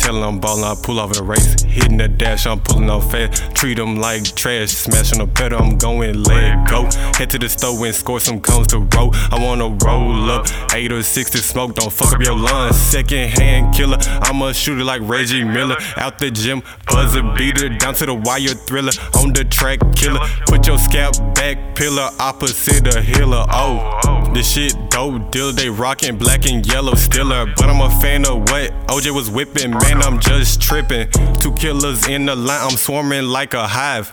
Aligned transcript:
Hell, 0.00 0.24
I'm 0.24 0.40
ballin', 0.40 0.64
I 0.64 0.74
pull 0.82 0.98
off 0.98 1.16
in 1.16 1.22
a 1.22 1.24
race. 1.24 1.62
Hitting 1.62 1.98
the 1.98 2.08
dash, 2.08 2.44
I'm 2.46 2.58
pulling 2.58 2.90
off 2.90 3.12
fast. 3.12 3.54
Treat 3.54 3.76
them 3.76 3.96
like 3.96 4.24
trash, 4.34 4.70
smashing 4.70 5.18
the 5.18 5.28
pedal, 5.28 5.62
I'm 5.62 5.78
going 5.78 6.24
let 6.24 6.68
go. 6.68 6.82
Head 7.16 7.30
to 7.30 7.38
the 7.38 7.48
store 7.48 7.86
and 7.86 7.94
score 7.94 8.18
some 8.18 8.40
cones 8.40 8.66
to 8.68 8.80
roll. 8.96 9.14
I 9.30 9.38
wanna 9.40 9.68
roll 9.84 10.30
up, 10.30 10.48
8 10.74 10.90
or 10.90 11.04
6 11.04 11.30
to 11.30 11.38
smoke, 11.38 11.76
don't 11.76 11.92
fuck 11.92 12.12
up 12.12 12.20
your 12.20 12.36
lungs. 12.36 12.74
Second 12.74 13.38
hand 13.38 13.72
killer, 13.72 13.98
I'm 14.22 14.42
a 14.42 14.52
shooter 14.52 14.82
like 14.82 15.02
Reggie 15.04 15.44
Miller. 15.44 15.76
Out 15.96 16.18
the 16.18 16.32
gym, 16.32 16.64
buzzer 16.90 17.22
beater, 17.36 17.68
down 17.68 17.94
to 17.94 18.06
the 18.06 18.14
wire 18.14 18.48
thriller. 18.48 18.92
On 19.20 19.32
the 19.32 19.44
track, 19.44 19.78
killer. 19.94 20.18
Put 20.46 20.66
your 20.66 20.78
scalp 20.78 21.14
back, 21.36 21.76
pillar, 21.76 22.10
opposite 22.18 22.92
a 22.96 23.00
healer. 23.00 23.46
Oh, 23.48 24.00
this 24.34 24.52
shit 24.52 24.74
dope, 24.90 25.30
deal, 25.30 25.52
they 25.52 25.68
rockin' 25.68 26.16
black 26.16 26.46
and 26.46 26.66
yellow 26.66 26.94
stiller. 26.94 27.46
But 27.56 27.68
I'm 27.70 27.80
a 27.80 27.90
fan 28.00 28.26
of 28.26 28.40
what 28.50 28.70
OJ 28.86 29.14
was 29.14 29.30
whipping, 29.30 29.70
man, 29.70 30.02
I'm 30.02 30.18
just 30.20 30.60
tripping. 30.60 31.10
Two 31.40 31.52
killers 31.52 32.06
in 32.08 32.26
the 32.26 32.36
line, 32.36 32.60
I'm 32.62 32.76
swarming 32.76 33.24
like 33.24 33.54
a 33.54 33.66
hive. 33.66 34.12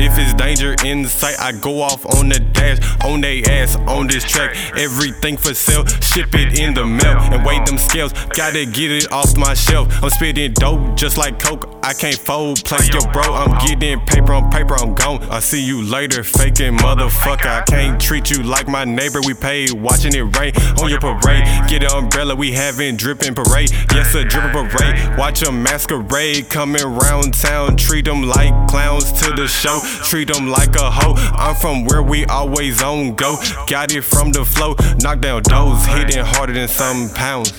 If 0.00 0.16
it's 0.18 0.32
danger 0.32 0.74
in 0.82 1.04
sight, 1.04 1.38
I 1.38 1.52
go 1.52 1.82
off 1.82 2.06
on 2.16 2.30
the 2.30 2.40
dash, 2.40 2.78
on 3.04 3.20
they 3.20 3.42
ass, 3.42 3.76
on 3.86 4.06
this 4.06 4.24
track. 4.24 4.56
Everything 4.74 5.36
for 5.36 5.52
sale, 5.52 5.84
ship 6.00 6.34
it 6.34 6.58
in 6.58 6.72
the 6.72 6.86
mail 6.86 7.18
and 7.30 7.44
weigh 7.44 7.62
them 7.66 7.76
scales. 7.76 8.14
Gotta 8.30 8.64
get 8.64 8.90
it 8.90 9.12
off 9.12 9.36
my 9.36 9.52
shelf. 9.52 9.88
I'm 10.02 10.08
spitting 10.08 10.54
dope 10.54 10.96
just 10.96 11.18
like 11.18 11.38
coke. 11.38 11.68
I 11.82 11.92
can't 11.92 12.16
fold, 12.16 12.64
play 12.64 12.86
your 12.92 13.12
bro. 13.12 13.22
I'm 13.34 13.58
getting 13.66 14.00
paper 14.00 14.32
on 14.32 14.50
paper, 14.50 14.74
I'm 14.74 14.94
gone. 14.94 15.22
I 15.24 15.40
see 15.40 15.62
you 15.62 15.82
later, 15.82 16.24
faking 16.24 16.78
motherfucker. 16.78 17.46
I 17.46 17.62
can't 17.62 18.00
treat 18.00 18.30
you 18.30 18.42
like 18.42 18.68
my 18.68 18.84
neighbor. 18.84 19.20
We 19.26 19.34
paid 19.34 19.72
watching 19.72 20.14
it 20.14 20.38
rain 20.38 20.52
on 20.80 20.88
your 20.88 21.00
parade. 21.00 21.44
Get 21.68 21.84
an 21.84 21.92
umbrella, 21.92 22.34
we 22.34 22.52
having 22.52 22.96
dripping 22.96 23.34
parade. 23.34 23.70
Yes, 23.92 24.14
a 24.14 24.24
dripping 24.24 24.68
parade. 24.68 25.18
Watch 25.18 25.42
a 25.42 25.52
masquerade 25.52 26.48
coming 26.48 26.84
round 26.84 27.34
town. 27.34 27.76
Treat 27.76 28.06
them 28.06 28.22
like 28.22 28.54
clowns 28.68 29.12
to 29.20 29.32
the 29.32 29.46
show. 29.46 29.80
Treat 30.04 30.32
them 30.32 30.48
like 30.48 30.74
a 30.76 30.90
hoe. 30.90 31.14
I'm 31.16 31.54
from 31.56 31.84
where 31.84 32.02
we 32.02 32.24
always 32.26 32.82
on 32.82 33.14
go. 33.14 33.36
Got 33.66 33.92
it 33.92 34.02
from 34.02 34.32
the 34.32 34.44
flow. 34.44 34.76
Knock 35.02 35.20
down 35.20 35.42
doors, 35.42 35.84
hitting 35.86 36.24
harder 36.24 36.52
than 36.52 36.68
some 36.68 37.10
pounds. 37.14 37.50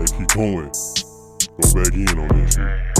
Hey, 0.00 0.06
keep 0.16 0.28
going. 0.28 0.70
Go 1.60 1.74
back 1.74 1.92
in 1.94 2.18
on 2.18 2.28
this 2.28 2.54
shit. 2.54 2.99